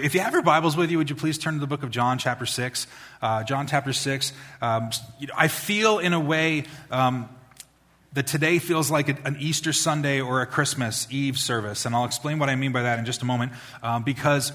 [0.00, 1.90] If you have your Bibles with you, would you please turn to the book of
[1.90, 2.86] John, chapter 6?
[3.20, 4.32] Uh, John, chapter 6.
[4.62, 4.90] Um,
[5.36, 7.28] I feel in a way um,
[8.12, 12.38] that today feels like an Easter Sunday or a Christmas Eve service, and I'll explain
[12.38, 13.50] what I mean by that in just a moment.
[13.82, 14.52] Um, because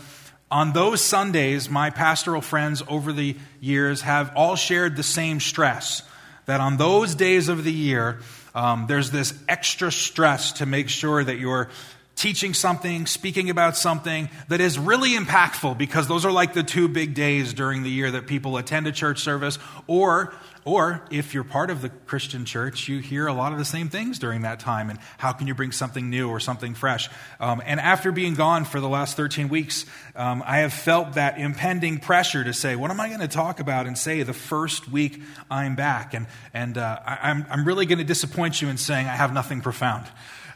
[0.50, 6.04] on those Sundays, my pastoral friends over the years have all shared the same stress
[6.46, 8.20] that on those days of the year,
[8.55, 11.70] um, there's this extra stress to make sure that you're
[12.16, 16.88] teaching something, speaking about something that is really impactful because those are like the two
[16.88, 19.57] big days during the year that people attend a church service
[19.88, 20.33] or
[20.65, 23.89] or if you're part of the Christian church, you hear a lot of the same
[23.89, 24.89] things during that time.
[24.89, 27.10] And how can you bring something new or something fresh?
[27.39, 29.86] Um, and after being gone for the last 13 weeks,
[30.16, 33.59] um, I have felt that impending pressure to say, what am I going to talk
[33.59, 36.14] about and say the first week I'm back?
[36.14, 39.33] And, and uh, I, I'm, I'm really going to disappoint you in saying I have
[39.33, 40.05] nothing profound.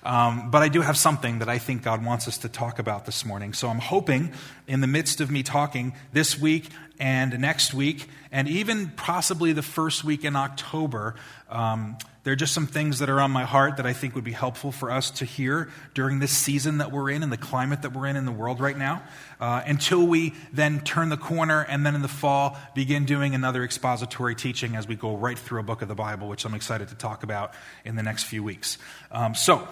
[0.07, 3.05] Um, but I do have something that I think God wants us to talk about
[3.05, 3.51] this morning.
[3.51, 4.31] So I'm hoping,
[4.65, 9.61] in the midst of me talking this week and next week, and even possibly the
[9.61, 11.15] first week in October,
[11.49, 14.23] um, there are just some things that are on my heart that I think would
[14.23, 17.81] be helpful for us to hear during this season that we're in and the climate
[17.81, 19.03] that we're in in the world right now,
[19.41, 23.61] uh, until we then turn the corner and then in the fall begin doing another
[23.61, 26.87] expository teaching as we go right through a book of the Bible, which I'm excited
[26.89, 28.77] to talk about in the next few weeks.
[29.11, 29.67] Um, so,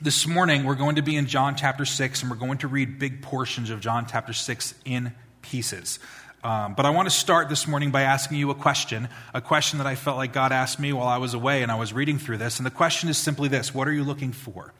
[0.00, 2.98] this morning, we're going to be in John chapter 6, and we're going to read
[2.98, 5.98] big portions of John chapter 6 in pieces.
[6.44, 9.78] Um, but I want to start this morning by asking you a question, a question
[9.78, 12.18] that I felt like God asked me while I was away and I was reading
[12.18, 12.58] through this.
[12.58, 14.74] And the question is simply this What are you looking for?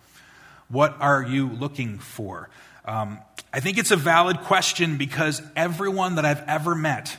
[0.69, 2.50] What are you looking for?
[2.84, 3.19] Um,
[3.53, 7.17] I think it's a valid question because everyone that I've ever met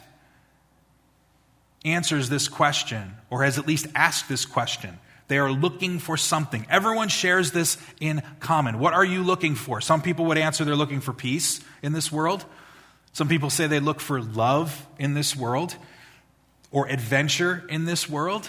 [1.83, 4.99] answers this question or has at least asked this question.
[5.27, 6.65] They are looking for something.
[6.69, 8.79] Everyone shares this in common.
[8.79, 9.81] What are you looking for?
[9.81, 12.45] Some people would answer they're looking for peace in this world.
[13.11, 15.75] Some people say they look for love in this world
[16.71, 18.47] or adventure in this world.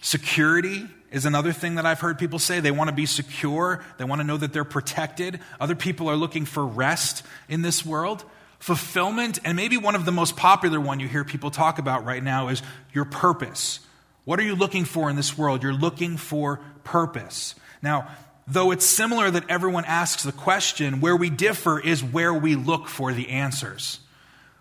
[0.00, 2.60] Security is another thing that I've heard people say.
[2.60, 5.40] They want to be secure, they want to know that they're protected.
[5.60, 8.24] Other people are looking for rest in this world.
[8.58, 12.22] Fulfillment, and maybe one of the most popular one you hear people talk about right
[12.22, 13.80] now is your purpose
[14.26, 15.62] what are you looking for in this world?
[15.62, 17.54] You're looking for purpose.
[17.80, 18.08] Now,
[18.48, 22.88] though it's similar that everyone asks the question, where we differ is where we look
[22.88, 24.00] for the answers.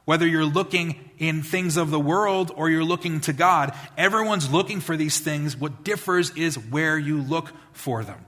[0.05, 4.81] Whether you're looking in things of the world or you're looking to God, everyone's looking
[4.81, 5.57] for these things.
[5.57, 8.23] What differs is where you look for them.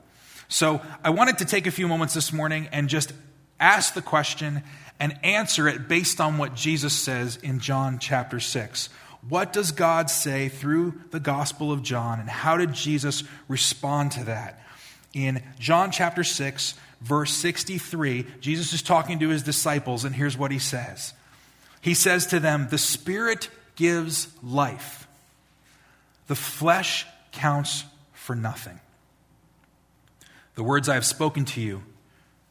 [0.48, 3.14] So I wanted to take a few moments this morning and just
[3.60, 4.64] ask the question
[5.00, 8.90] and answer it based on what Jesus says in John chapter 6.
[9.30, 14.24] What does God say through the Gospel of John, and how did Jesus respond to
[14.26, 14.62] that?
[15.14, 20.52] In John chapter 6, verse 63, Jesus is talking to his disciples, and here's what
[20.52, 21.14] he says
[21.82, 25.08] He says to them, The Spirit gives life,
[26.28, 27.84] the flesh counts
[28.14, 28.80] for nothing.
[30.56, 31.84] The words I have spoken to you,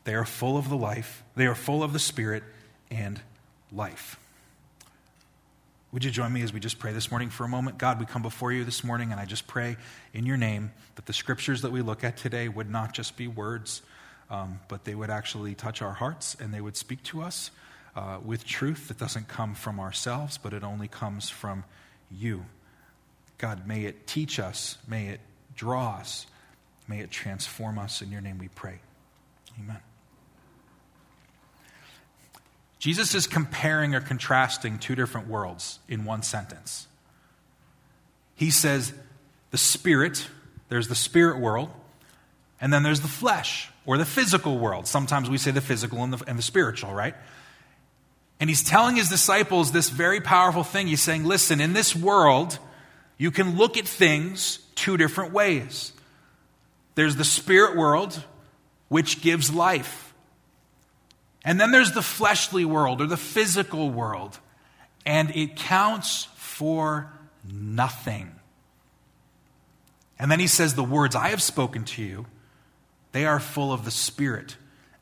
[0.05, 2.43] they are full of the life, they are full of the Spirit
[2.91, 3.21] and
[3.73, 4.19] life.
[5.97, 7.79] Would you join me as we just pray this morning for a moment?
[7.79, 9.79] God, we come before you this morning, and I just pray
[10.13, 13.29] in your name that the scriptures that we look at today would not just be
[13.29, 13.81] words,
[14.29, 17.51] um, but they would actually touch our hearts and they would speak to us
[17.97, 21.65] uh, with truth that doesn't come from ourselves, but it only comes from
[22.11, 22.45] you.
[23.39, 25.21] God, may it teach us, may it
[25.55, 26.27] draw us,
[26.89, 28.03] may it transform us.
[28.03, 28.81] In your name we pray.
[29.59, 29.81] Amen.
[32.79, 36.87] Jesus is comparing or contrasting two different worlds in one sentence.
[38.35, 38.93] He says,
[39.51, 40.29] the spirit,
[40.69, 41.71] there's the spirit world,
[42.61, 44.87] and then there's the flesh or the physical world.
[44.87, 47.15] Sometimes we say the physical and the, and the spiritual, right?
[48.39, 50.87] And he's telling his disciples this very powerful thing.
[50.87, 52.59] He's saying, listen, in this world,
[53.17, 55.93] you can look at things two different ways.
[56.95, 58.23] There's the spirit world,
[58.89, 60.06] which gives life.
[61.47, 64.39] And then there's the fleshly world or the physical world,
[65.07, 67.09] and it counts for
[67.49, 68.33] nothing.
[70.19, 72.27] And then he says, The words I have spoken to you,
[73.13, 74.57] they are full of the Spirit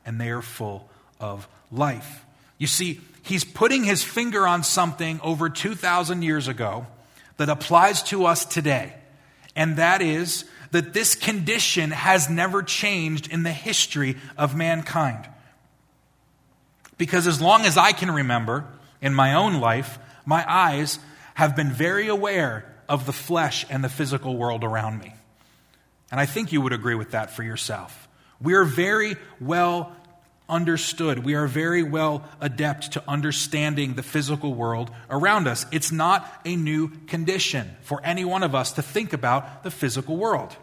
[0.05, 0.87] and they are full
[1.19, 2.23] of life.
[2.59, 6.85] You see, he's putting his finger on something over 2,000 years ago
[7.37, 8.93] that applies to us today.
[9.55, 15.27] And that is that this condition has never changed in the history of mankind.
[16.97, 18.65] Because as long as I can remember
[19.01, 20.99] in my own life, my eyes
[21.35, 25.13] have been very aware of the flesh and the physical world around me.
[26.11, 28.07] And I think you would agree with that for yourself.
[28.39, 29.95] We're very well
[30.47, 31.19] understood.
[31.19, 35.65] We are very well adept to understanding the physical world around us.
[35.71, 40.17] It's not a new condition for any one of us to think about the physical
[40.17, 40.55] world.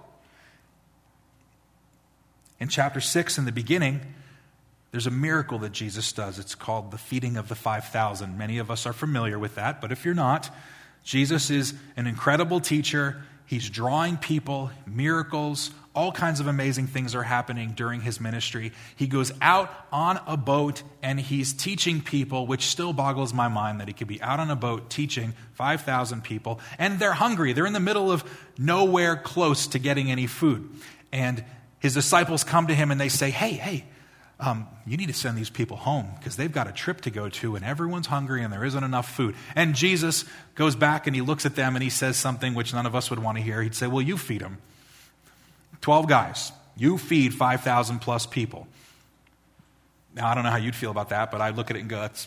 [2.61, 4.01] In chapter 6, in the beginning,
[4.93, 6.39] there's a miracle that Jesus does.
[6.39, 8.39] It's called the feeding of the 5,000.
[8.39, 10.55] Many of us are familiar with that, but if you're not,
[11.03, 13.23] Jesus is an incredible teacher.
[13.47, 18.73] He's drawing people, miracles, all kinds of amazing things are happening during his ministry.
[18.97, 23.81] He goes out on a boat and he's teaching people, which still boggles my mind
[23.81, 26.61] that he could be out on a boat teaching 5,000 people.
[26.79, 27.53] And they're hungry.
[27.53, 28.25] They're in the middle of
[28.57, 30.71] nowhere close to getting any food.
[31.13, 31.45] And
[31.79, 33.85] his disciples come to him and they say, Hey, hey,
[34.43, 37.29] um, you need to send these people home because they've got a trip to go
[37.29, 39.37] to and everyone's hungry and there isn't enough food.
[39.55, 40.25] And Jesus
[40.57, 43.09] goes back and he looks at them and he says something which none of us
[43.09, 43.63] would want to hear.
[43.63, 44.59] He'd say, Well, you feed them.
[45.81, 46.53] 12 guys.
[46.77, 48.67] You feed 5,000 plus people.
[50.15, 51.89] Now, I don't know how you'd feel about that, but I look at it and
[51.89, 52.27] go, That's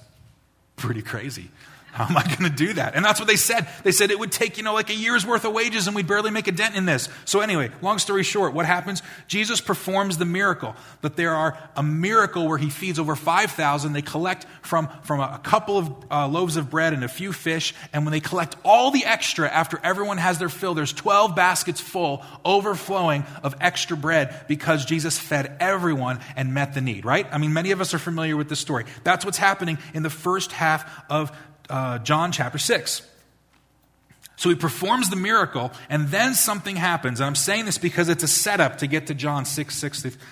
[0.77, 1.51] pretty crazy.
[1.95, 2.93] How am I going to do that?
[2.93, 3.69] And that's what they said.
[3.83, 6.07] They said it would take, you know, like a year's worth of wages and we'd
[6.07, 7.07] barely make a dent in this.
[7.23, 9.01] So, anyway, long story short, what happens?
[9.27, 10.75] Jesus performs the miracle.
[11.01, 13.93] That there are a miracle where he feeds over 5,000.
[13.93, 17.73] They collect from, from a couple of uh, loaves of bread and a few fish.
[17.93, 21.79] And when they collect all the extra after everyone has their fill, there's 12 baskets
[21.79, 27.25] full, overflowing of extra bread because Jesus fed everyone and met the need, right?
[27.31, 28.83] I mean, many of us are familiar with this story.
[29.05, 31.31] That's what's happening in the first half of
[31.69, 33.01] uh, John chapter 6.
[34.37, 37.19] So he performs the miracle, and then something happens.
[37.19, 39.85] And I'm saying this because it's a setup to get to John 6,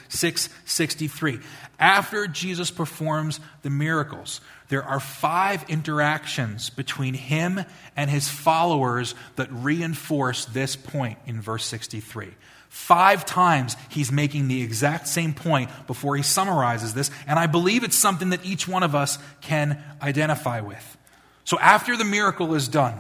[0.10, 1.40] 6, 63.
[1.80, 7.62] After Jesus performs the miracles, there are five interactions between him
[7.96, 12.30] and his followers that reinforce this point in verse 63.
[12.68, 17.84] Five times he's making the exact same point before he summarizes this, and I believe
[17.84, 20.98] it's something that each one of us can identify with.
[21.46, 22.96] So after the miracle is done,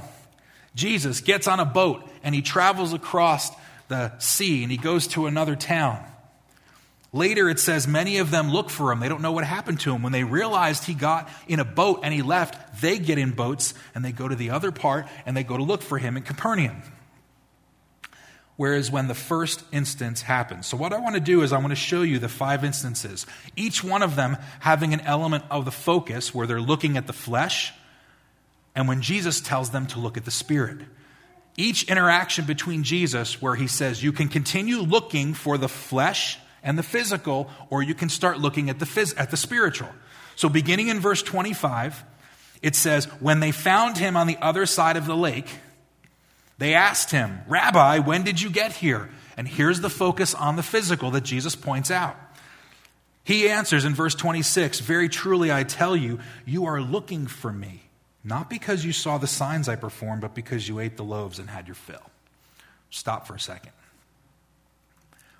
[0.75, 3.51] Jesus gets on a boat and he travels across
[3.87, 6.03] the sea and he goes to another town.
[7.15, 8.99] Later, it says many of them look for him.
[8.99, 10.01] They don't know what happened to him.
[10.01, 13.75] When they realized he got in a boat and he left, they get in boats
[13.93, 16.23] and they go to the other part and they go to look for him in
[16.23, 16.81] Capernaum.
[18.55, 20.65] Whereas when the first instance happens.
[20.65, 23.25] So, what I want to do is I want to show you the five instances,
[23.55, 27.13] each one of them having an element of the focus where they're looking at the
[27.13, 27.73] flesh
[28.75, 30.79] and when Jesus tells them to look at the Spirit.
[31.55, 36.77] Each interaction between Jesus, where he says, You can continue looking for the flesh and
[36.77, 39.89] the physical, or you can start looking at the, phys- at the spiritual.
[40.35, 42.03] So, beginning in verse 25,
[42.63, 45.47] it says, When they found him on the other side of the lake,
[46.57, 49.09] they asked him, Rabbi, when did you get here?
[49.37, 52.15] And here's the focus on the physical that Jesus points out.
[53.23, 57.82] He answers in verse 26 Very truly I tell you, you are looking for me
[58.23, 61.49] not because you saw the signs I performed, but because you ate the loaves and
[61.49, 62.09] had your fill.
[62.89, 63.71] Stop for a second.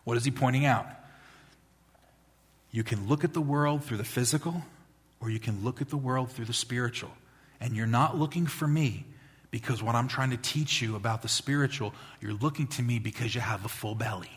[0.03, 0.88] What is he pointing out?
[2.71, 4.63] You can look at the world through the physical,
[5.21, 7.12] or you can look at the world through the spiritual.
[7.62, 9.06] And you're not looking for me
[9.51, 13.33] because what I'm trying to teach you about the spiritual, you're looking to me because
[13.35, 14.31] you have a full belly.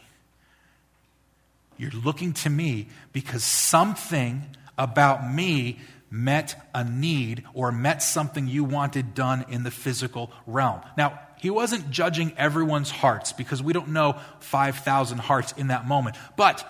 [1.78, 4.44] You're looking to me because something
[4.78, 5.80] about me
[6.10, 10.80] met a need or met something you wanted done in the physical realm.
[10.96, 16.16] Now, he wasn't judging everyone's hearts because we don't know 5,000 hearts in that moment.
[16.36, 16.68] But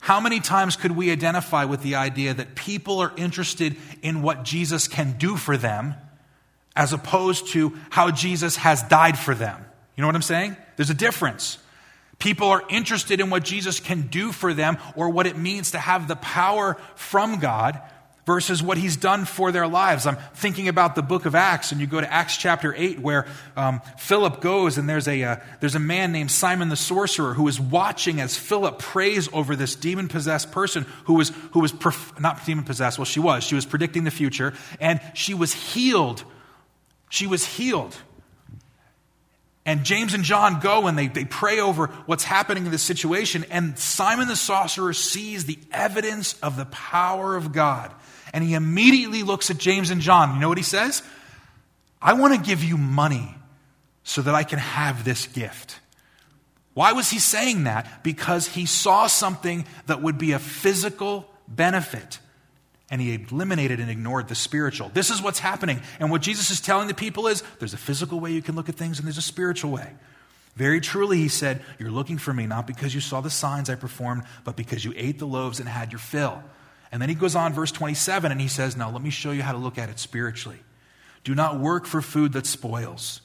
[0.00, 4.42] how many times could we identify with the idea that people are interested in what
[4.42, 5.94] Jesus can do for them
[6.76, 9.64] as opposed to how Jesus has died for them?
[9.96, 10.56] You know what I'm saying?
[10.76, 11.58] There's a difference.
[12.18, 15.78] People are interested in what Jesus can do for them or what it means to
[15.78, 17.80] have the power from God
[18.26, 20.06] versus what he's done for their lives.
[20.06, 23.26] I'm thinking about the book of Acts, and you go to Acts chapter 8, where
[23.56, 27.46] um, Philip goes, and there's a, uh, there's a man named Simon the sorcerer who
[27.48, 32.18] is watching as Philip prays over this demon possessed person who was, who was perf-
[32.18, 33.44] not demon possessed, well, she was.
[33.44, 36.24] She was predicting the future, and she was healed.
[37.10, 37.96] She was healed.
[39.66, 43.44] And James and John go and they, they pray over what's happening in this situation.
[43.50, 47.92] And Simon the sorcerer sees the evidence of the power of God
[48.34, 50.34] and he immediately looks at James and John.
[50.34, 51.04] You know what he says?
[52.02, 53.32] I want to give you money
[54.02, 55.78] so that I can have this gift.
[56.74, 58.02] Why was he saying that?
[58.02, 62.18] Because he saw something that would be a physical benefit
[62.90, 64.90] and he eliminated and ignored the spiritual.
[64.92, 65.80] This is what's happening.
[65.98, 68.68] And what Jesus is telling the people is there's a physical way you can look
[68.68, 69.90] at things and there's a spiritual way.
[70.56, 73.74] Very truly, he said, You're looking for me not because you saw the signs I
[73.74, 76.42] performed, but because you ate the loaves and had your fill.
[76.92, 79.42] And then he goes on, verse 27, and he says, Now let me show you
[79.42, 80.60] how to look at it spiritually.
[81.24, 83.20] Do not work for food that spoils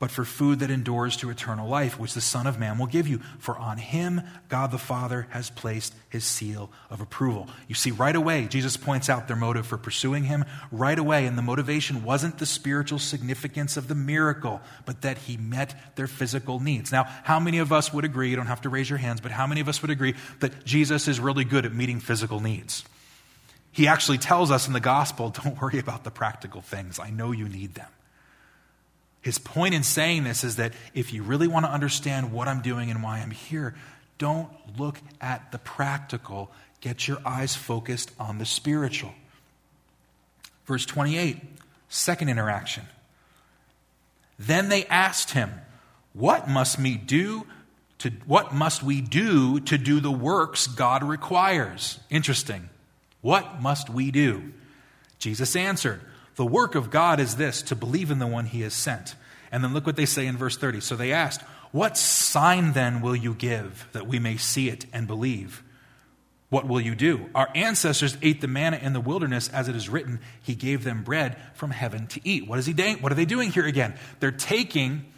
[0.00, 3.06] but for food that endures to eternal life, which the Son of Man will give
[3.06, 3.20] you.
[3.38, 7.48] For on him God the Father has placed his seal of approval.
[7.68, 11.36] You see, right away, Jesus points out their motive for pursuing him right away, and
[11.36, 16.60] the motivation wasn't the spiritual significance of the miracle, but that he met their physical
[16.60, 16.90] needs.
[16.90, 19.32] Now, how many of us would agree, you don't have to raise your hands, but
[19.32, 22.84] how many of us would agree that Jesus is really good at meeting physical needs?
[23.70, 26.98] He actually tells us in the gospel, don't worry about the practical things.
[26.98, 27.88] I know you need them.
[29.22, 32.62] His point in saying this is that if you really want to understand what I'm
[32.62, 33.74] doing and why I'm here,
[34.18, 34.48] don't
[34.78, 36.50] look at the practical.
[36.80, 39.12] Get your eyes focused on the spiritual.
[40.64, 41.38] Verse 28,
[41.88, 42.84] second interaction.
[44.38, 45.52] Then they asked him,
[46.14, 47.46] What must we do
[47.98, 52.00] to what must we do to do the works God requires?
[52.08, 52.70] Interesting.
[53.20, 54.52] What must we do?
[55.18, 56.00] Jesus answered,
[56.40, 59.14] the work of God is this to believe in the one he has sent.
[59.52, 60.80] And then look what they say in verse 30.
[60.80, 65.06] So they asked, What sign then will you give that we may see it and
[65.06, 65.62] believe?
[66.48, 67.28] What will you do?
[67.34, 71.02] Our ancestors ate the manna in the wilderness, as it is written, He gave them
[71.02, 72.48] bread from heaven to eat.
[72.48, 73.02] What is he doing?
[73.02, 73.92] What are they doing here again?
[74.20, 75.12] They're taking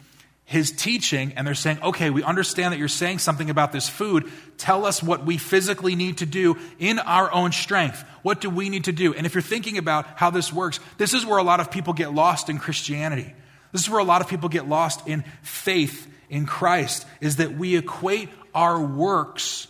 [0.53, 4.31] his teaching and they're saying, okay, we understand that you're saying something about this food.
[4.59, 8.03] Tell us what we physically need to do in our own strength.
[8.21, 9.15] What do we need to do?
[9.15, 11.93] And if you're thinking about how this works, this is where a lot of people
[11.93, 13.33] get lost in Christianity.
[13.71, 17.57] This is where a lot of people get lost in faith in Christ, is that
[17.57, 19.67] we equate our works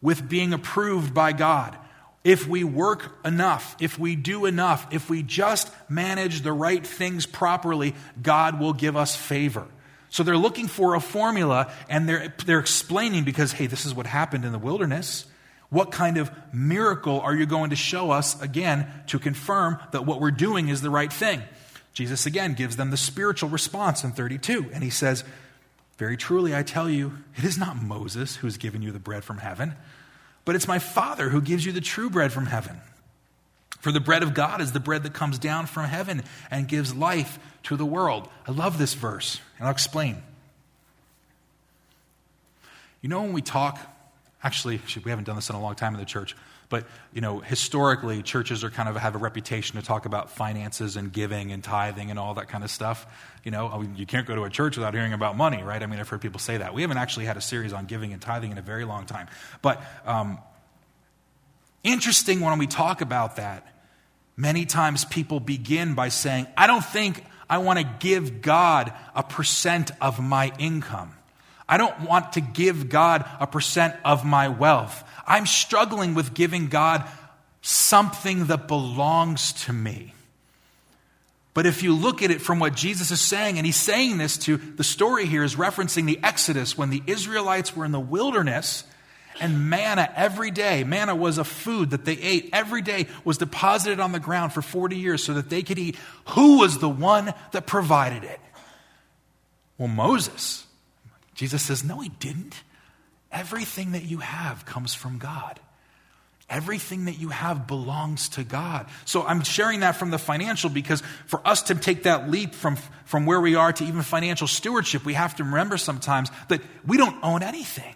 [0.00, 1.76] with being approved by God.
[2.24, 7.26] If we work enough, if we do enough, if we just manage the right things
[7.26, 9.66] properly, God will give us favor.
[10.14, 14.06] So they're looking for a formula and they're, they're explaining because, hey, this is what
[14.06, 15.26] happened in the wilderness.
[15.70, 20.20] What kind of miracle are you going to show us again to confirm that what
[20.20, 21.42] we're doing is the right thing?
[21.94, 25.24] Jesus again gives them the spiritual response in 32, and he says,
[25.98, 29.38] Very truly, I tell you, it is not Moses who's given you the bread from
[29.38, 29.74] heaven,
[30.44, 32.80] but it's my Father who gives you the true bread from heaven.
[33.80, 36.94] For the bread of God is the bread that comes down from heaven and gives
[36.94, 38.28] life to the world.
[38.46, 40.22] I love this verse, and I'll explain.
[43.02, 43.78] You know, when we talk,
[44.42, 46.36] actually, we haven't done this in a long time in the church,
[46.70, 50.96] but you know, historically, churches are kind of have a reputation to talk about finances
[50.96, 53.06] and giving and tithing and all that kind of stuff.
[53.44, 55.82] You know, I mean, you can't go to a church without hearing about money, right?
[55.82, 56.74] I mean, I've heard people say that.
[56.74, 59.28] We haven't actually had a series on giving and tithing in a very long time.
[59.60, 60.38] But um,
[61.82, 63.66] interesting when we talk about that,
[64.36, 69.22] many times people begin by saying, I don't think I want to give God a
[69.22, 71.14] percent of my income.
[71.68, 75.02] I don't want to give God a percent of my wealth.
[75.26, 77.08] I'm struggling with giving God
[77.62, 80.12] something that belongs to me.
[81.54, 84.36] But if you look at it from what Jesus is saying, and he's saying this
[84.38, 88.84] to the story here is referencing the Exodus when the Israelites were in the wilderness
[89.40, 90.84] and manna every day.
[90.84, 94.62] Manna was a food that they ate every day, was deposited on the ground for
[94.62, 95.96] 40 years so that they could eat.
[96.30, 98.40] Who was the one that provided it?
[99.78, 100.66] Well, Moses.
[101.34, 102.62] Jesus says, No, he didn't.
[103.32, 105.58] Everything that you have comes from God.
[106.48, 108.86] Everything that you have belongs to God.
[109.06, 112.76] So I'm sharing that from the financial because for us to take that leap from,
[113.06, 116.96] from where we are to even financial stewardship, we have to remember sometimes that we
[116.96, 117.93] don't own anything.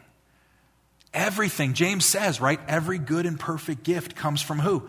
[1.14, 2.60] Everything, James says, right?
[2.68, 4.88] Every good and perfect gift comes from who?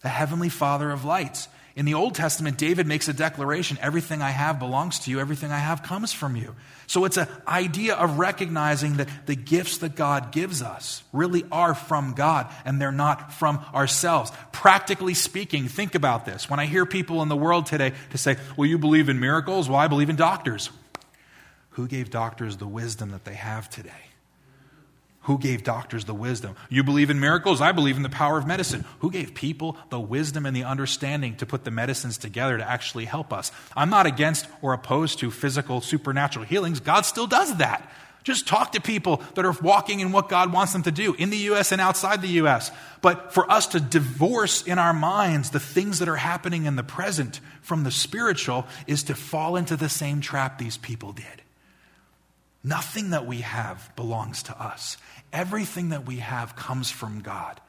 [0.00, 1.48] The Heavenly Father of lights.
[1.74, 5.50] In the Old Testament, David makes a declaration everything I have belongs to you, everything
[5.50, 6.54] I have comes from you.
[6.86, 11.74] So it's an idea of recognizing that the gifts that God gives us really are
[11.74, 14.30] from God and they're not from ourselves.
[14.52, 16.50] Practically speaking, think about this.
[16.50, 19.68] When I hear people in the world today to say, Well, you believe in miracles?
[19.68, 20.68] Well, I believe in doctors.
[21.70, 24.11] Who gave doctors the wisdom that they have today?
[25.22, 26.56] Who gave doctors the wisdom?
[26.68, 27.60] You believe in miracles?
[27.60, 28.84] I believe in the power of medicine.
[28.98, 33.04] Who gave people the wisdom and the understanding to put the medicines together to actually
[33.04, 33.52] help us?
[33.76, 36.80] I'm not against or opposed to physical supernatural healings.
[36.80, 37.88] God still does that.
[38.24, 41.30] Just talk to people that are walking in what God wants them to do in
[41.30, 41.72] the U.S.
[41.72, 42.70] and outside the U.S.
[43.00, 46.84] But for us to divorce in our minds the things that are happening in the
[46.84, 51.42] present from the spiritual is to fall into the same trap these people did.
[52.64, 54.96] Nothing that we have belongs to us.
[55.32, 57.60] Everything that we have comes from God.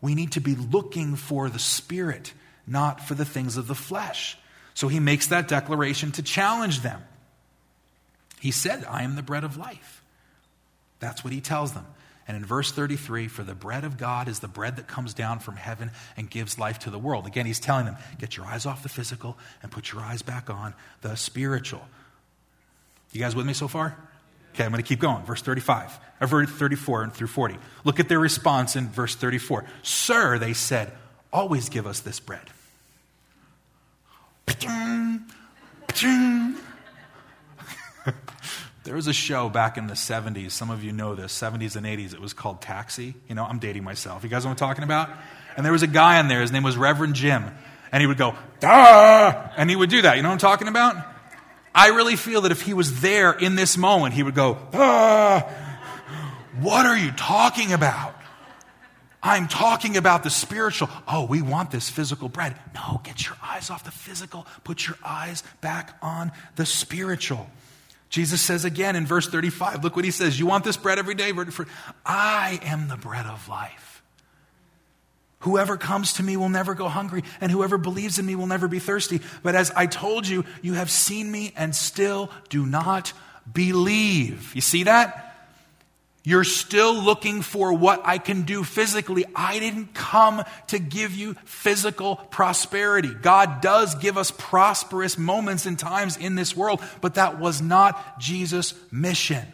[0.00, 2.32] We need to be looking for the Spirit,
[2.66, 4.38] not for the things of the flesh.
[4.74, 7.02] So he makes that declaration to challenge them.
[8.40, 10.02] He said, I am the bread of life.
[11.00, 11.86] That's what he tells them.
[12.28, 15.38] And in verse 33, for the bread of God is the bread that comes down
[15.38, 17.26] from heaven and gives life to the world.
[17.26, 20.50] Again, he's telling them, get your eyes off the physical and put your eyes back
[20.50, 21.82] on the spiritual.
[23.12, 23.96] You guys with me so far?
[24.58, 25.24] Okay, I'm going to keep going.
[25.24, 27.58] Verse 35, or verse 34 through 40.
[27.84, 29.64] Look at their response in verse 34.
[29.84, 30.90] Sir, they said,
[31.32, 32.42] always give us this bread.
[38.84, 40.52] There was a show back in the 70s.
[40.52, 42.14] Some of you know this, 70s and 80s.
[42.14, 43.12] It was called Taxi.
[43.28, 44.24] You know, I'm dating myself.
[44.24, 45.10] You guys know what I'm talking about?
[45.58, 46.40] And there was a guy in there.
[46.40, 47.44] His name was Reverend Jim.
[47.92, 49.50] And he would go, Duh!
[49.58, 50.16] And he would do that.
[50.16, 50.96] You know what I'm talking about?
[51.78, 55.42] I really feel that if he was there in this moment, he would go, Duh!
[56.60, 58.16] What are you talking about?
[59.22, 60.88] I'm talking about the spiritual.
[61.06, 62.56] Oh, we want this physical bread.
[62.74, 64.44] No, get your eyes off the physical.
[64.64, 67.48] Put your eyes back on the spiritual.
[68.10, 70.36] Jesus says again in verse 35, look what he says.
[70.36, 71.32] You want this bread every day?
[72.04, 73.87] I am the bread of life.
[75.40, 78.66] Whoever comes to me will never go hungry, and whoever believes in me will never
[78.66, 79.20] be thirsty.
[79.42, 83.12] But as I told you, you have seen me and still do not
[83.52, 84.54] believe.
[84.54, 85.24] You see that?
[86.24, 89.24] You're still looking for what I can do physically.
[89.34, 93.14] I didn't come to give you physical prosperity.
[93.14, 98.18] God does give us prosperous moments and times in this world, but that was not
[98.18, 99.46] Jesus' mission.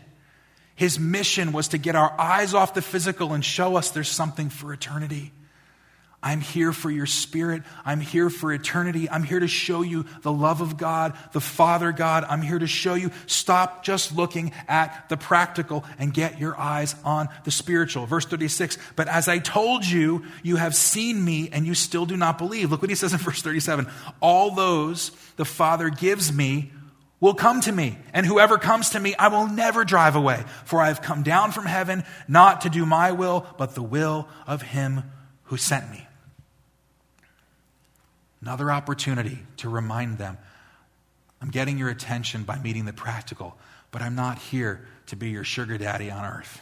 [0.75, 4.49] His mission was to get our eyes off the physical and show us there's something
[4.49, 5.31] for eternity.
[6.25, 7.62] I'm here for your spirit.
[7.85, 9.11] I'm here for eternity.
[9.11, 12.25] I'm here to show you the love of God, the Father God.
[12.26, 16.97] I'm here to show you stop just looking at the practical and get your eyes
[17.04, 18.07] on the spiritual.
[18.07, 22.16] Verse 36 But as I told you, you have seen me and you still do
[22.16, 22.71] not believe.
[22.71, 23.87] Look what he says in verse 37
[24.21, 26.73] All those the Father gives me
[27.21, 30.43] will come to me, and whoever comes to me, I will never drive away.
[30.64, 34.26] For I have come down from heaven not to do my will, but the will
[34.47, 35.02] of him
[35.45, 36.07] who sent me.
[38.45, 40.37] Another opportunity to remind them
[41.41, 43.57] I'm getting your attention by meeting the practical,
[43.90, 46.61] but I'm not here to be your sugar daddy on earth.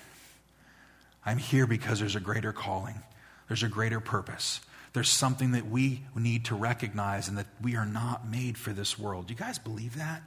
[1.27, 3.03] I'm here because there's a greater calling,
[3.49, 4.61] there's a greater purpose.
[4.93, 8.97] There's something that we need to recognize and that we are not made for this
[8.97, 9.27] world.
[9.27, 10.23] Do you guys believe that?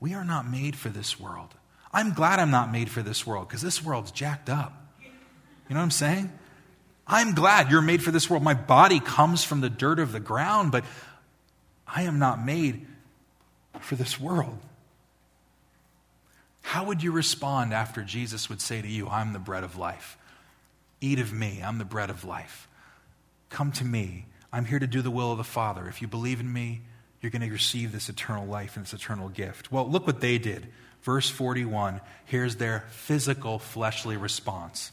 [0.00, 1.54] We are not made for this world.
[1.92, 4.72] I'm glad I'm not made for this world because this world's jacked up.
[5.02, 5.08] You
[5.74, 6.32] know what I'm saying?
[7.08, 8.42] I'm glad you're made for this world.
[8.42, 10.84] My body comes from the dirt of the ground, but
[11.86, 12.86] I am not made
[13.80, 14.58] for this world.
[16.60, 20.18] How would you respond after Jesus would say to you, I'm the bread of life?
[21.00, 22.68] Eat of me, I'm the bread of life.
[23.48, 24.26] Come to me.
[24.52, 25.88] I'm here to do the will of the Father.
[25.88, 26.82] If you believe in me,
[27.20, 29.72] you're going to receive this eternal life and this eternal gift.
[29.72, 30.66] Well, look what they did.
[31.02, 34.92] Verse 41, here's their physical, fleshly response.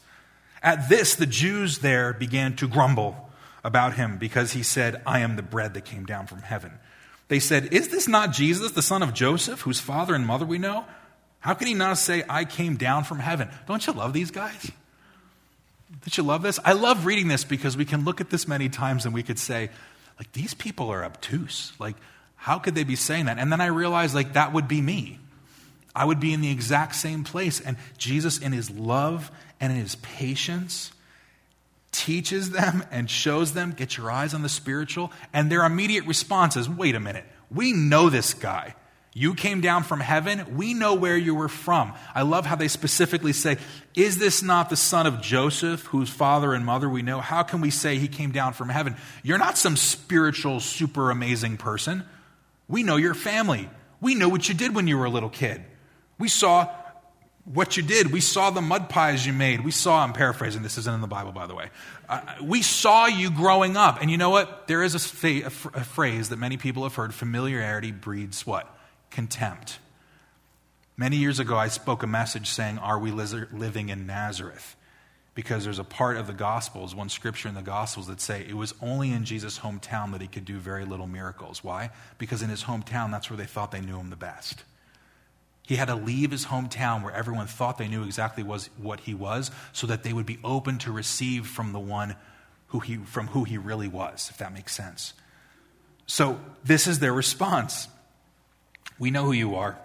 [0.66, 3.30] At this, the Jews there began to grumble
[3.62, 6.72] about him because he said, I am the bread that came down from heaven.
[7.28, 10.58] They said, Is this not Jesus, the son of Joseph, whose father and mother we
[10.58, 10.84] know?
[11.38, 13.48] How can he not say, I came down from heaven?
[13.68, 14.72] Don't you love these guys?
[15.88, 16.58] Don't you love this?
[16.64, 19.38] I love reading this because we can look at this many times and we could
[19.38, 19.70] say,
[20.18, 21.74] like, these people are obtuse.
[21.78, 21.94] Like,
[22.34, 23.38] how could they be saying that?
[23.38, 25.20] And then I realized, like, that would be me.
[25.96, 27.60] I would be in the exact same place.
[27.60, 30.92] And Jesus, in his love and in his patience,
[31.90, 35.10] teaches them and shows them get your eyes on the spiritual.
[35.32, 38.74] And their immediate response is wait a minute, we know this guy.
[39.14, 40.58] You came down from heaven.
[40.58, 41.94] We know where you were from.
[42.14, 43.56] I love how they specifically say,
[43.94, 47.22] Is this not the son of Joseph, whose father and mother we know?
[47.22, 48.94] How can we say he came down from heaven?
[49.22, 52.04] You're not some spiritual, super amazing person.
[52.68, 53.70] We know your family.
[54.02, 55.64] We know what you did when you were a little kid.
[56.18, 56.68] We saw
[57.46, 58.12] what you did.
[58.12, 59.64] We saw the mud pies you made.
[59.64, 61.70] We saw, I'm paraphrasing, this isn't in the Bible, by the way.
[62.08, 64.02] Uh, we saw you growing up.
[64.02, 64.66] And you know what?
[64.66, 68.76] There is a, phrase that many people have heard familiarity breeds what?
[69.10, 69.78] Contempt.
[70.96, 74.74] Many years ago, I spoke a message saying, Are we living in Nazareth?
[75.34, 78.56] Because there's a part of the Gospels, one scripture in the Gospels that say it
[78.56, 81.62] was only in Jesus' hometown that he could do very little miracles.
[81.62, 81.90] Why?
[82.18, 84.64] Because in his hometown, that's where they thought they knew him the best.
[85.66, 89.14] He had to leave his hometown where everyone thought they knew exactly was what he
[89.14, 92.14] was so that they would be open to receive from the one
[92.68, 95.12] who he, from who he really was, if that makes sense.
[96.06, 97.88] So this is their response.
[98.96, 99.76] We know who you are.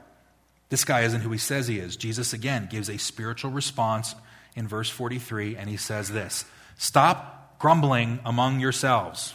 [0.70, 1.98] This guy isn't who he says he is.
[1.98, 4.14] Jesus again gives a spiritual response
[4.56, 6.46] in verse 43, and he says this
[6.78, 9.34] Stop grumbling among yourselves.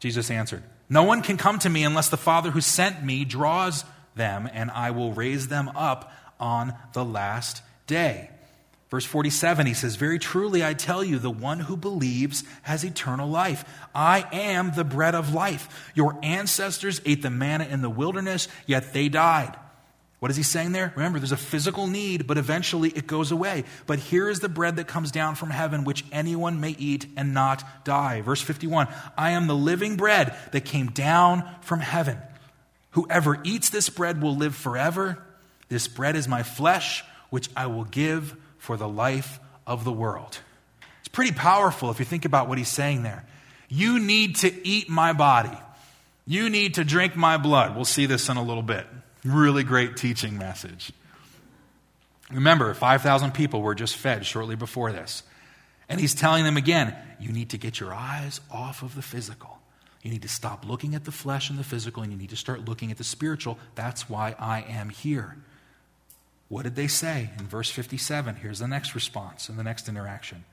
[0.00, 3.84] Jesus answered, No one can come to me unless the Father who sent me draws
[4.14, 8.30] them, and I will raise them up on the last day.
[8.92, 13.26] Verse 47, he says, Very truly I tell you, the one who believes has eternal
[13.26, 13.64] life.
[13.94, 15.90] I am the bread of life.
[15.94, 19.56] Your ancestors ate the manna in the wilderness, yet they died.
[20.18, 20.92] What is he saying there?
[20.94, 23.64] Remember, there's a physical need, but eventually it goes away.
[23.86, 27.32] But here is the bread that comes down from heaven, which anyone may eat and
[27.32, 28.20] not die.
[28.20, 32.18] Verse 51 I am the living bread that came down from heaven.
[32.92, 35.22] Whoever eats this bread will live forever.
[35.68, 40.38] This bread is my flesh, which I will give for the life of the world.
[41.00, 43.24] It's pretty powerful if you think about what he's saying there.
[43.68, 45.56] You need to eat my body.
[46.26, 47.74] You need to drink my blood.
[47.74, 48.86] We'll see this in a little bit.
[49.24, 50.92] Really great teaching message.
[52.30, 55.22] Remember, 5,000 people were just fed shortly before this.
[55.88, 59.51] And he's telling them again you need to get your eyes off of the physical.
[60.02, 62.36] You need to stop looking at the flesh and the physical, and you need to
[62.36, 63.58] start looking at the spiritual.
[63.76, 65.36] That's why I am here.
[66.48, 67.30] What did they say?
[67.38, 70.44] In verse 57, here's the next response and the next interaction.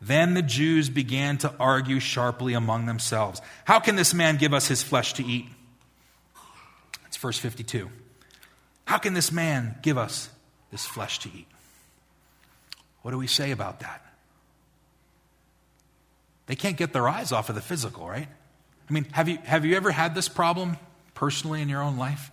[0.00, 3.40] Then the Jews began to argue sharply among themselves.
[3.64, 5.46] How can this man give us his flesh to eat?
[7.06, 7.90] It's verse 52.
[8.86, 10.30] How can this man give us
[10.70, 11.46] this flesh to eat?
[13.02, 14.04] What do we say about that?
[16.46, 18.28] They can't get their eyes off of the physical, right?
[18.88, 20.76] I mean, have you, have you ever had this problem
[21.14, 22.30] personally in your own life?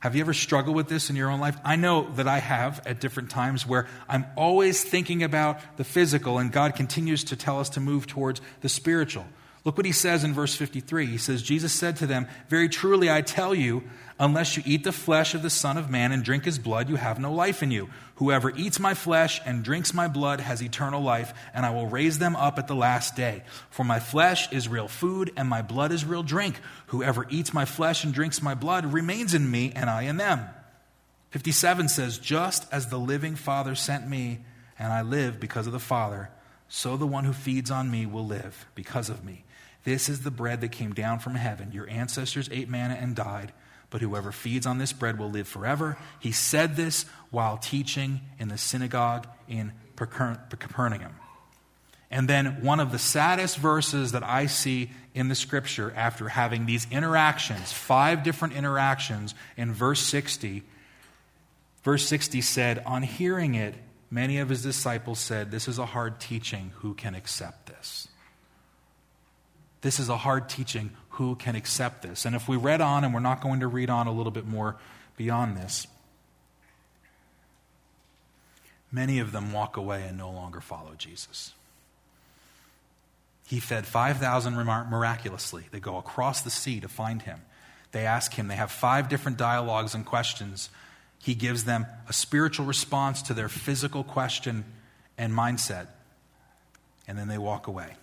[0.00, 1.56] Have you ever struggled with this in your own life?
[1.64, 6.38] I know that I have at different times where I'm always thinking about the physical,
[6.38, 9.26] and God continues to tell us to move towards the spiritual.
[9.64, 11.06] Look what he says in verse 53.
[11.06, 13.82] He says, Jesus said to them, Very truly I tell you,
[14.16, 16.94] unless you eat the flesh of the Son of Man and drink his blood, you
[16.94, 17.88] have no life in you.
[18.16, 22.18] Whoever eats my flesh and drinks my blood has eternal life, and I will raise
[22.18, 23.42] them up at the last day.
[23.68, 26.58] For my flesh is real food, and my blood is real drink.
[26.86, 30.46] Whoever eats my flesh and drinks my blood remains in me, and I in them.
[31.30, 34.38] 57 says, Just as the living Father sent me,
[34.78, 36.30] and I live because of the Father,
[36.68, 39.44] so the one who feeds on me will live because of me.
[39.84, 41.70] This is the bread that came down from heaven.
[41.70, 43.52] Your ancestors ate manna and died,
[43.96, 45.96] but whoever feeds on this bread will live forever.
[46.20, 51.14] He said this while teaching in the synagogue in Capernaum.
[52.10, 56.66] And then one of the saddest verses that I see in the scripture after having
[56.66, 60.62] these interactions, five different interactions in verse 60,
[61.82, 63.74] verse 60 said, On hearing it,
[64.10, 66.70] many of his disciples said, This is a hard teaching.
[66.80, 68.08] Who can accept this?
[69.80, 70.90] This is a hard teaching.
[71.16, 72.24] Who can accept this?
[72.26, 74.46] And if we read on, and we're not going to read on a little bit
[74.46, 74.76] more
[75.16, 75.86] beyond this,
[78.92, 81.54] many of them walk away and no longer follow Jesus.
[83.46, 85.64] He fed 5,000 miraculously.
[85.70, 87.40] They go across the sea to find him.
[87.92, 90.68] They ask him, they have five different dialogues and questions.
[91.22, 94.64] He gives them a spiritual response to their physical question
[95.16, 95.86] and mindset.
[97.08, 97.94] And then they walk away.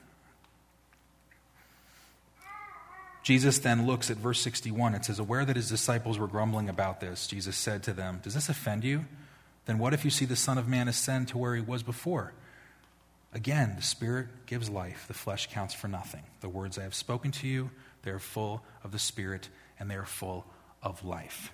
[3.23, 4.93] Jesus then looks at verse 61.
[4.93, 8.36] It says, Aware that his disciples were grumbling about this, Jesus said to them, Does
[8.36, 9.05] this offend you?
[9.65, 12.33] Then what if you see the Son of Man ascend to where he was before?
[13.33, 16.23] Again, the Spirit gives life, the flesh counts for nothing.
[16.41, 17.71] The words I have spoken to you,
[18.03, 19.47] they are full of the Spirit
[19.79, 20.45] and they are full
[20.83, 21.51] of life.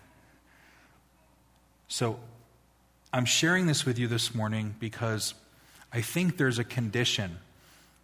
[1.87, 2.19] So,
[3.13, 5.33] I'm sharing this with you this morning because
[5.91, 7.39] I think there's a condition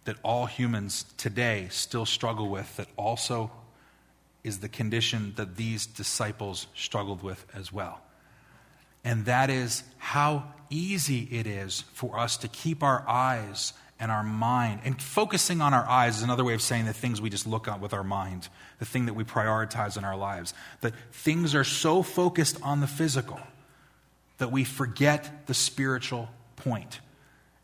[0.06, 3.50] that all humans today still struggle with, that also
[4.42, 8.00] is the condition that these disciples struggled with as well.
[9.04, 14.22] And that is how easy it is for us to keep our eyes and our
[14.22, 14.80] mind.
[14.84, 17.68] And focusing on our eyes is another way of saying the things we just look
[17.68, 20.54] at with our mind, the thing that we prioritize in our lives.
[20.80, 23.40] That things are so focused on the physical
[24.38, 27.00] that we forget the spiritual point.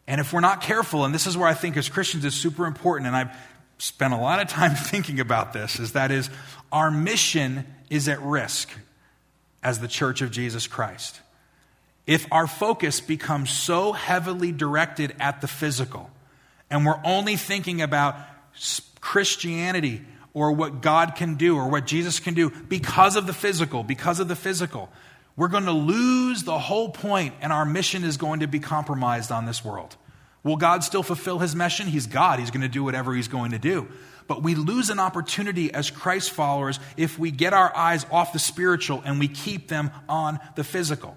[0.07, 2.67] And if we're not careful, and this is where I think as Christians is super
[2.67, 3.37] important, and I've
[3.79, 6.31] spent a lot of time thinking about this, is that is
[6.71, 8.71] our mission is at risk
[9.63, 11.21] as the church of Jesus Christ.
[12.07, 16.11] If our focus becomes so heavily directed at the physical,
[16.69, 18.17] and we're only thinking about
[19.01, 20.03] Christianity
[20.35, 24.19] or what God can do or what Jesus can do because of the physical, because
[24.19, 24.91] of the physical,
[25.37, 29.33] we're going to lose the whole point and our mission is going to be compromised
[29.33, 29.97] on this world.
[30.45, 31.87] Will God still fulfill his mission?
[31.87, 32.39] He's God.
[32.39, 33.89] He's going to do whatever he's going to do.
[34.27, 38.39] But we lose an opportunity as Christ followers if we get our eyes off the
[38.39, 41.17] spiritual and we keep them on the physical.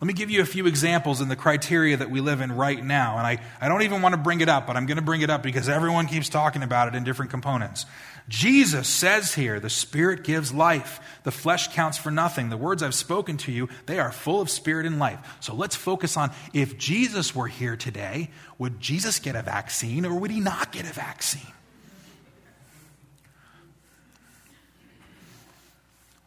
[0.00, 2.82] Let me give you a few examples in the criteria that we live in right
[2.84, 3.18] now.
[3.18, 5.22] And I, I don't even want to bring it up, but I'm going to bring
[5.22, 7.84] it up because everyone keeps talking about it in different components.
[8.28, 11.00] Jesus says here, the Spirit gives life.
[11.24, 12.48] The flesh counts for nothing.
[12.48, 15.18] The words I've spoken to you, they are full of spirit and life.
[15.40, 20.14] So let's focus on if Jesus were here today, would Jesus get a vaccine or
[20.14, 21.42] would he not get a vaccine?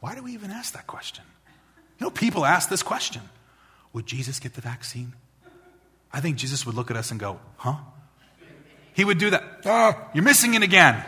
[0.01, 1.23] Why do we even ask that question?
[1.99, 3.21] You know, people ask this question.
[3.93, 5.13] Would Jesus get the vaccine?
[6.13, 7.75] I think Jesus would look at us and go, Huh?
[8.93, 9.43] He would do that.
[9.65, 11.03] Oh, you're missing it again.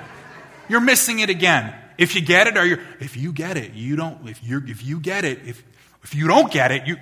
[0.70, 1.76] You're missing it again.
[1.98, 4.84] If you get it, or you if you get it, you don't, if you if
[4.84, 5.62] you get it, if
[6.04, 6.98] if you don't get it, you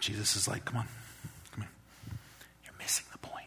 [0.00, 0.86] Jesus is like, come on,
[1.52, 1.68] come on.
[2.64, 3.46] You're missing the point.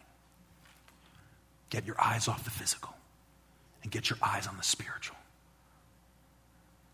[1.70, 2.92] Get your eyes off the physical
[3.82, 5.16] and get your eyes on the spiritual.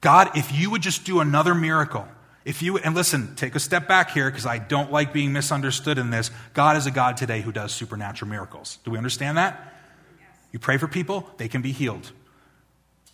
[0.02, 2.06] God, if you would just do another miracle,
[2.44, 5.96] if you, and listen, take a step back here because I don't like being misunderstood
[5.96, 6.30] in this.
[6.52, 8.78] God is a God today who does supernatural miracles.
[8.85, 9.72] Do we understand that?
[10.52, 12.12] You pray for people, they can be healed.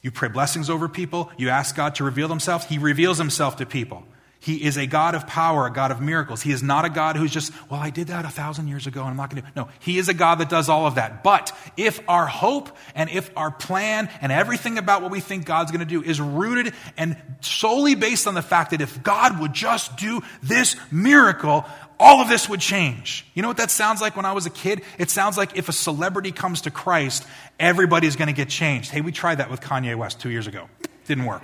[0.02, 3.66] You pray blessings over people, you ask God to reveal himself, he reveals himself to
[3.66, 4.04] people.
[4.42, 6.40] He is a God of power, a God of miracles.
[6.40, 9.00] He is not a God who's just, well, I did that a thousand years ago
[9.02, 9.48] and I'm not going to.
[9.54, 11.22] No, He is a God that does all of that.
[11.22, 15.70] But if our hope and if our plan and everything about what we think God's
[15.70, 19.52] going to do is rooted and solely based on the fact that if God would
[19.52, 21.66] just do this miracle,
[21.98, 23.26] all of this would change.
[23.34, 24.80] You know what that sounds like when I was a kid?
[24.96, 27.26] It sounds like if a celebrity comes to Christ,
[27.58, 28.90] everybody's going to get changed.
[28.90, 30.70] Hey, we tried that with Kanye West two years ago.
[31.06, 31.42] Didn't work.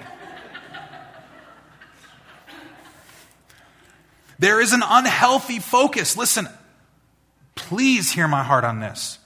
[4.38, 6.16] There is an unhealthy focus.
[6.16, 6.48] Listen,
[7.54, 9.18] please hear my heart on this.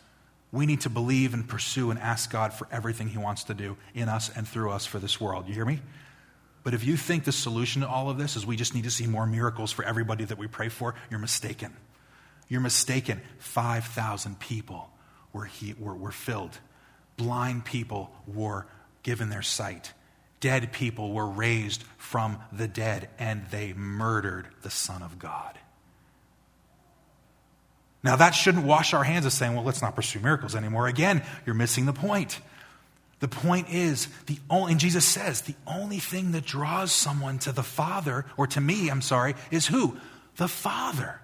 [0.53, 3.77] We need to believe and pursue and ask God for everything He wants to do
[3.95, 5.47] in us and through us for this world.
[5.49, 5.81] You hear me?
[6.63, 8.91] But if you think the solution to all of this is we just need to
[8.91, 11.75] see more miracles for everybody that we pray for, you're mistaken.
[12.49, 13.21] You're mistaken.
[13.39, 14.91] 5,000 people
[15.33, 16.59] were, he, were, were filled,
[17.17, 18.67] blind people were
[19.03, 19.93] given their sight.
[20.41, 25.59] Dead people were raised from the dead, and they murdered the Son of God.
[28.03, 30.87] Now, that shouldn't wash our hands of saying, well, let's not pursue miracles anymore.
[30.87, 32.41] Again, you're missing the point.
[33.19, 37.53] The point is, the only, and Jesus says, the only thing that draws someone to
[37.53, 39.99] the Father, or to me, I'm sorry, is who?
[40.37, 41.21] The Father.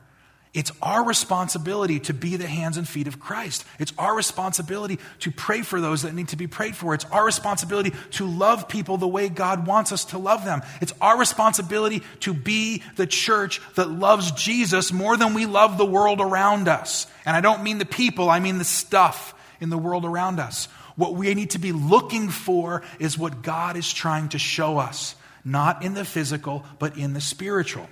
[0.57, 3.67] It's our responsibility to be the hands and feet of Christ.
[3.79, 6.95] It's our responsibility to pray for those that need to be prayed for.
[6.95, 10.63] It's our responsibility to love people the way God wants us to love them.
[10.81, 15.85] It's our responsibility to be the church that loves Jesus more than we love the
[15.85, 17.07] world around us.
[17.27, 20.69] And I don't mean the people, I mean the stuff in the world around us.
[20.97, 25.17] What we need to be looking for is what God is trying to show us,
[25.45, 27.91] not in the physical, but in the spiritual.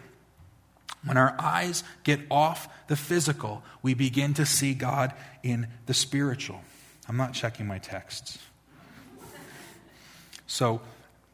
[1.05, 5.13] When our eyes get off the physical, we begin to see God
[5.43, 6.63] in the spiritual.
[7.09, 8.39] I'm not checking my texts.
[10.47, 10.81] So,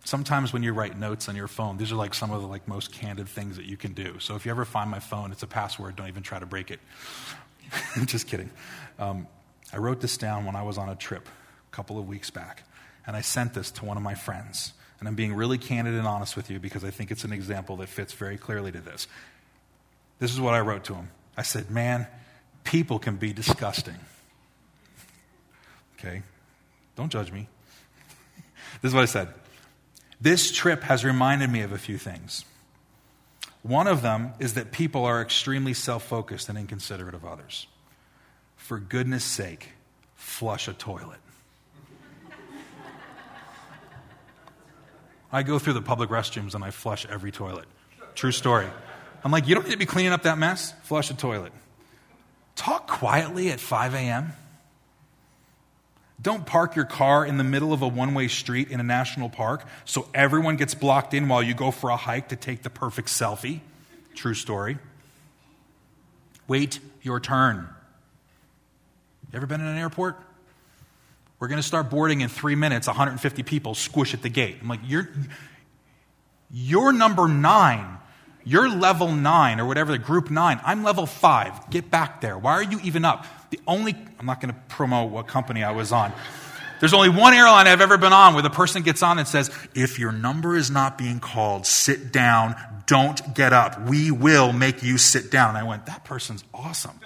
[0.04, 2.66] sometimes when you write notes on your phone, these are like some of the like
[2.66, 4.18] most candid things that you can do.
[4.18, 5.96] So if you ever find my phone, it's a password.
[5.96, 6.80] Don't even try to break it.
[8.06, 8.50] Just kidding.
[8.98, 9.26] Um,
[9.72, 12.64] I wrote this down when I was on a trip a couple of weeks back,
[13.06, 14.72] and I sent this to one of my friends.
[14.98, 17.76] And I'm being really candid and honest with you because I think it's an example
[17.76, 19.06] that fits very clearly to this.
[20.20, 21.08] This is what I wrote to him.
[21.36, 22.06] I said, Man,
[22.62, 23.96] people can be disgusting.
[25.98, 26.22] Okay?
[26.94, 27.48] Don't judge me.
[28.82, 29.28] this is what I said.
[30.20, 32.44] This trip has reminded me of a few things.
[33.62, 37.66] One of them is that people are extremely self focused and inconsiderate of others.
[38.56, 39.70] For goodness sake,
[40.14, 41.18] flush a toilet.
[45.32, 47.66] I go through the public restrooms and I flush every toilet.
[48.14, 48.68] True story.
[49.24, 50.72] I'm like, you don't need to be cleaning up that mess.
[50.82, 51.52] Flush a toilet.
[52.56, 54.32] Talk quietly at 5 a.m.
[56.22, 59.30] Don't park your car in the middle of a one way street in a national
[59.30, 62.70] park so everyone gets blocked in while you go for a hike to take the
[62.70, 63.60] perfect selfie.
[64.14, 64.78] True story.
[66.46, 67.68] Wait your turn.
[69.32, 70.16] You ever been in an airport?
[71.38, 74.58] We're going to start boarding in three minutes, 150 people squish at the gate.
[74.60, 75.08] I'm like, you're,
[76.50, 77.99] you're number nine
[78.44, 80.60] you're level nine or whatever, the group nine.
[80.64, 81.70] I'm level five.
[81.70, 82.38] Get back there.
[82.38, 83.26] Why are you even up?
[83.50, 86.12] The only, I'm not going to promote what company I was on.
[86.80, 89.50] There's only one airline I've ever been on where the person gets on and says,
[89.74, 93.82] if your number is not being called, sit down, don't get up.
[93.88, 95.56] We will make you sit down.
[95.56, 96.98] I went, that person's awesome.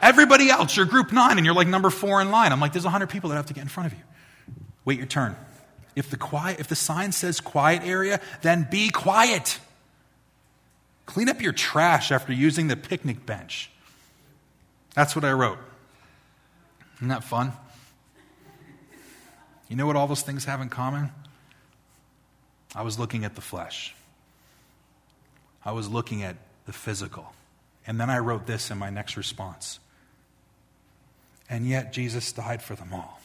[0.00, 2.52] Everybody else, you're group nine and you're like number four in line.
[2.52, 4.04] I'm like, there's 100 people that have to get in front of you.
[4.84, 5.36] Wait your turn.
[5.94, 9.58] If the quiet, if the sign says quiet area, then be quiet.
[11.12, 13.70] Clean up your trash after using the picnic bench.
[14.94, 15.58] That's what I wrote.
[16.96, 17.52] Isn't that fun?
[19.68, 21.10] You know what all those things have in common?
[22.74, 23.94] I was looking at the flesh,
[25.62, 27.34] I was looking at the physical.
[27.86, 29.80] And then I wrote this in my next response.
[31.50, 33.20] And yet Jesus died for them all.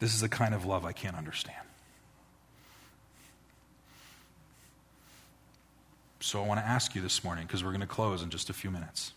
[0.00, 1.67] This is the kind of love I can't understand.
[6.20, 8.50] So I want to ask you this morning, because we're going to close in just
[8.50, 9.12] a few minutes.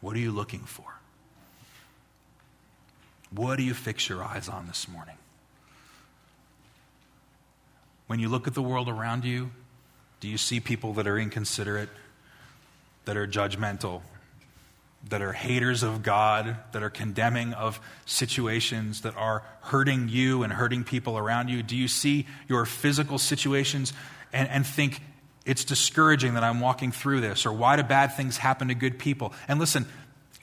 [0.00, 0.84] What are you looking for?
[3.30, 5.16] What do you fix your eyes on this morning?
[8.06, 9.50] When you look at the world around you,
[10.20, 11.88] do you see people that are inconsiderate,
[13.04, 14.02] that are judgmental,
[15.08, 20.52] that are haters of God, that are condemning of situations, that are hurting you and
[20.52, 21.62] hurting people around you?
[21.62, 23.92] Do you see your physical situations
[24.32, 25.00] and, and think,
[25.44, 28.98] it's discouraging that I'm walking through this, or why do bad things happen to good
[28.98, 29.32] people?
[29.46, 29.86] And listen,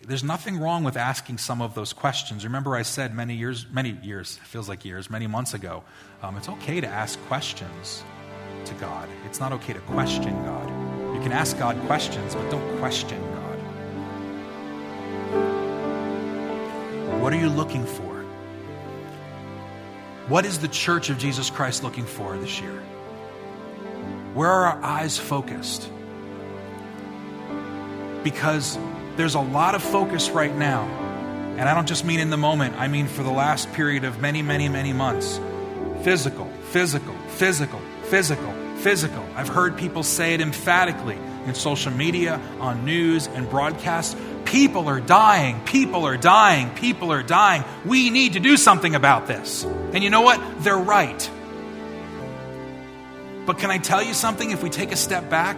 [0.02, 2.46] there's nothing wrong with asking some of those questions.
[2.46, 5.84] Remember, I said many years, many years, feels like years, many months ago,
[6.22, 8.04] um, it's okay to ask questions
[8.66, 9.10] to God.
[9.26, 10.70] It's not okay to question God.
[11.16, 13.60] You can ask God questions, but don't question God.
[17.22, 18.24] What are you looking for?
[20.28, 22.82] What is the church of Jesus Christ looking for this year?
[24.34, 25.90] Where are our eyes focused?
[28.24, 28.80] Because
[29.16, 30.86] there's a lot of focus right now,
[31.58, 34.20] and I don't just mean in the moment, I mean for the last period of
[34.20, 35.40] many, many, many months.
[36.02, 39.24] Physical, physical, physical, physical, physical.
[39.36, 44.16] I've heard people say it emphatically in social media, on news, and broadcasts.
[44.46, 47.64] People are dying, people are dying, people are dying.
[47.86, 49.64] We need to do something about this.
[49.64, 50.42] And you know what?
[50.64, 51.30] They're right.
[53.46, 54.52] But can I tell you something?
[54.52, 55.58] If we take a step back,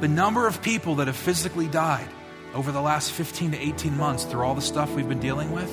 [0.00, 2.08] the number of people that have physically died
[2.54, 5.72] over the last 15 to 18 months through all the stuff we've been dealing with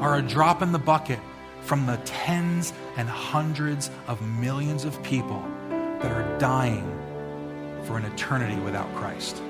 [0.00, 1.18] are a drop in the bucket
[1.60, 6.84] from the tens and hundreds of millions of people that are dying
[7.84, 9.42] for an eternity without Christ.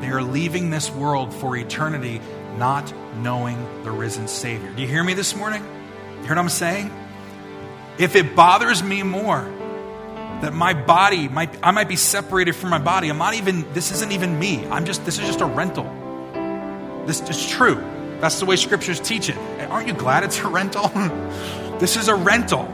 [0.00, 2.20] They are leaving this world for eternity
[2.58, 4.70] not knowing the risen Savior.
[4.72, 5.62] Do you hear me this morning?
[5.62, 6.90] You hear what I'm saying?
[7.98, 9.40] If it bothers me more
[10.42, 13.08] that my body might I might be separated from my body.
[13.08, 14.66] I'm not even this isn't even me.
[14.66, 15.84] I'm just this is just a rental.
[17.06, 17.76] This is true.
[18.20, 19.36] That's the way scriptures teach it.
[19.70, 20.88] Aren't you glad it's a rental?
[21.78, 22.72] this is a rental.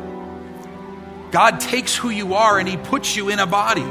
[1.31, 3.87] God takes who you are and he puts you in a body.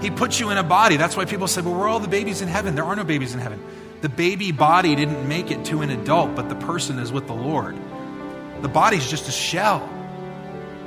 [0.00, 0.96] He puts you in a body.
[0.96, 2.74] That's why people say, well, we're all the babies in heaven.
[2.74, 3.62] There are no babies in heaven.
[4.02, 7.34] The baby body didn't make it to an adult, but the person is with the
[7.34, 7.76] Lord.
[8.62, 9.88] The body's just a shell.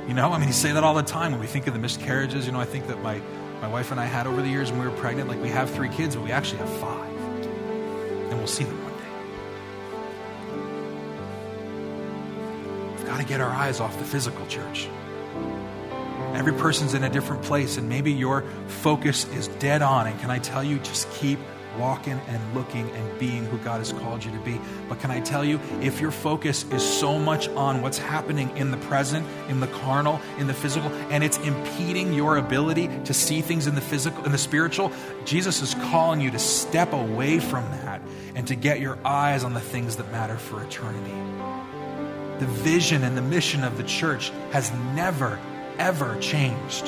[0.08, 1.78] You know, I mean, you say that all the time when we think of the
[1.78, 2.46] miscarriages.
[2.46, 3.20] You know, I think that my,
[3.60, 5.70] my wife and I had over the years when we were pregnant, like we have
[5.70, 7.10] three kids, but we actually have five.
[8.30, 8.98] And we'll see them one day.
[12.96, 14.88] We've got to get our eyes off the physical church.
[16.34, 20.06] Every person's in a different place, and maybe your focus is dead on.
[20.06, 21.38] And can I tell you, just keep
[21.78, 24.60] walking and looking and being who God has called you to be.
[24.88, 28.70] But can I tell you, if your focus is so much on what's happening in
[28.70, 33.40] the present, in the carnal, in the physical, and it's impeding your ability to see
[33.40, 34.92] things in the physical, in the spiritual,
[35.24, 38.00] Jesus is calling you to step away from that
[38.34, 41.14] and to get your eyes on the things that matter for eternity.
[42.38, 45.38] The vision and the mission of the church has never,
[45.78, 46.86] ever changed.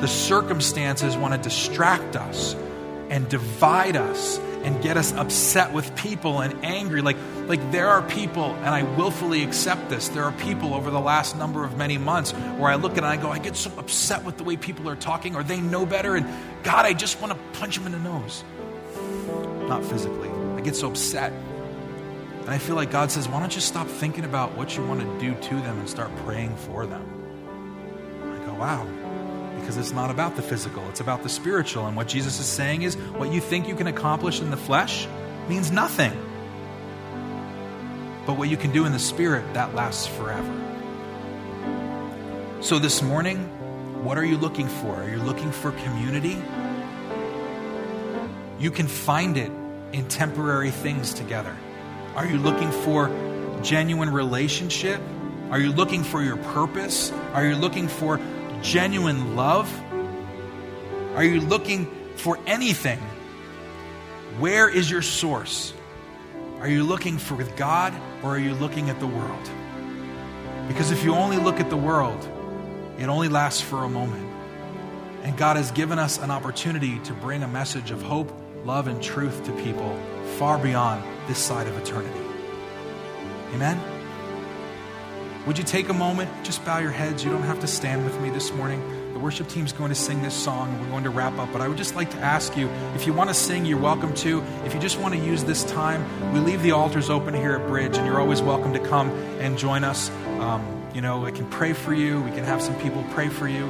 [0.00, 2.54] The circumstances want to distract us
[3.12, 7.02] and divide us and get us upset with people and angry.
[7.02, 11.00] Like, like there are people, and I willfully accept this, there are people over the
[11.00, 13.70] last number of many months where I look at and I go, I get so
[13.76, 16.26] upset with the way people are talking, or they know better, and
[16.62, 18.44] God, I just want to punch them in the nose.
[19.68, 20.30] Not physically.
[20.56, 21.32] I get so upset.
[21.32, 25.00] And I feel like God says, why don't you stop thinking about what you want
[25.00, 27.06] to do to them and start praying for them?
[28.22, 29.01] I go, wow
[29.62, 31.86] because it's not about the physical, it's about the spiritual.
[31.86, 35.06] And what Jesus is saying is what you think you can accomplish in the flesh
[35.48, 36.12] means nothing.
[38.26, 40.58] But what you can do in the spirit, that lasts forever.
[42.60, 43.38] So this morning,
[44.04, 44.96] what are you looking for?
[44.96, 46.42] Are you looking for community?
[48.58, 49.52] You can find it
[49.92, 51.56] in temporary things together.
[52.16, 53.10] Are you looking for
[53.62, 55.00] genuine relationship?
[55.50, 57.12] Are you looking for your purpose?
[57.32, 58.18] Are you looking for
[58.62, 59.68] genuine love?
[61.14, 61.86] Are you looking
[62.16, 62.98] for anything?
[64.38, 65.74] Where is your source?
[66.60, 67.92] Are you looking for God
[68.22, 69.50] or are you looking at the world?
[70.68, 72.28] Because if you only look at the world,
[72.98, 74.28] it only lasts for a moment.
[75.22, 78.32] And God has given us an opportunity to bring a message of hope,
[78.64, 80.00] love, and truth to people
[80.38, 82.20] far beyond this side of eternity.
[83.54, 83.91] Amen?
[85.44, 87.24] Would you take a moment, just bow your heads?
[87.24, 89.12] You don't have to stand with me this morning.
[89.12, 90.80] The worship team's going to sing this song.
[90.80, 91.50] We're going to wrap up.
[91.52, 94.14] But I would just like to ask you if you want to sing, you're welcome
[94.14, 94.40] to.
[94.64, 97.66] If you just want to use this time, we leave the altars open here at
[97.66, 100.10] Bridge, and you're always welcome to come and join us.
[100.38, 100.64] Um,
[100.94, 103.66] you know, I can pray for you, we can have some people pray for you.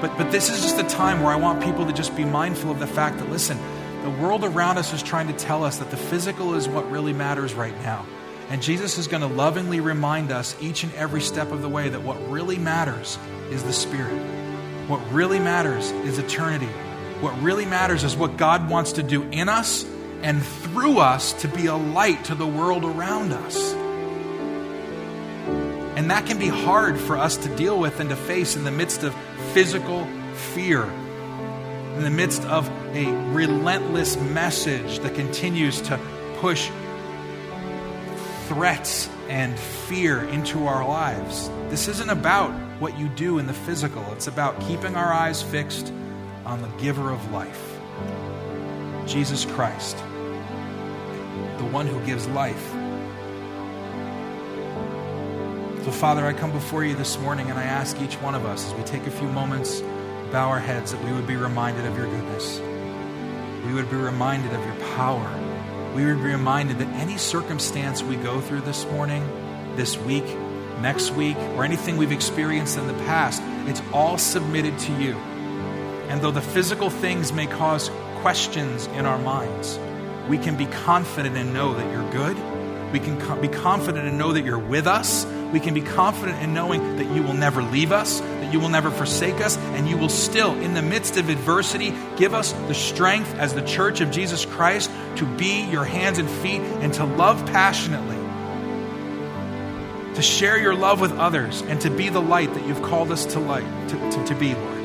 [0.00, 2.70] But, but this is just a time where I want people to just be mindful
[2.70, 3.58] of the fact that, listen,
[4.02, 7.12] the world around us is trying to tell us that the physical is what really
[7.12, 8.06] matters right now.
[8.48, 11.88] And Jesus is going to lovingly remind us each and every step of the way
[11.88, 13.18] that what really matters
[13.50, 14.18] is the Spirit.
[14.88, 16.68] What really matters is eternity.
[17.20, 19.84] What really matters is what God wants to do in us
[20.22, 23.72] and through us to be a light to the world around us.
[25.96, 28.70] And that can be hard for us to deal with and to face in the
[28.70, 29.14] midst of
[29.52, 35.98] physical fear, in the midst of a relentless message that continues to
[36.38, 36.70] push
[38.48, 41.48] threats and fear into our lives.
[41.70, 45.92] This isn't about what you do in the physical, it's about keeping our eyes fixed
[46.44, 47.78] on the giver of life,
[49.06, 52.70] Jesus Christ, the one who gives life.
[55.84, 58.66] So, Father, I come before you this morning and I ask each one of us
[58.66, 59.80] as we take a few moments,
[60.32, 62.58] bow our heads, that we would be reminded of your goodness.
[63.66, 65.26] We would be reminded of your power
[65.94, 69.24] we would be reminded that any circumstance we go through this morning,
[69.76, 70.24] this week,
[70.80, 75.14] next week, or anything we've experienced in the past, it's all submitted to you.
[76.08, 79.78] And though the physical things may cause questions in our minds,
[80.28, 82.36] we can be confident and know that you're good.
[82.92, 85.24] We can be confident and know that you're with us.
[85.54, 88.70] We can be confident in knowing that you will never leave us, that you will
[88.70, 92.74] never forsake us, and you will still, in the midst of adversity, give us the
[92.74, 97.04] strength as the church of Jesus Christ to be your hands and feet and to
[97.04, 98.16] love passionately,
[100.16, 103.24] to share your love with others, and to be the light that you've called us
[103.26, 104.80] to light to, to, to be, Lord.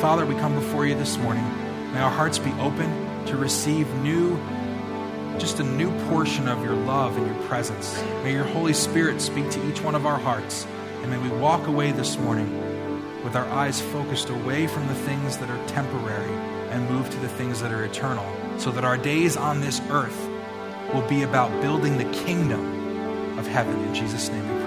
[0.00, 1.44] Father, we come before you this morning.
[1.92, 4.40] May our hearts be open to receive new
[5.38, 8.02] just a new portion of your love and your presence.
[8.24, 10.66] May your Holy Spirit speak to each one of our hearts.
[11.02, 12.52] And may we walk away this morning
[13.22, 16.34] with our eyes focused away from the things that are temporary
[16.70, 18.26] and move to the things that are eternal,
[18.58, 20.28] so that our days on this earth
[20.92, 23.78] will be about building the kingdom of heaven.
[23.84, 24.57] In Jesus' name